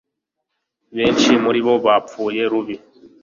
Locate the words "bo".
1.65-1.73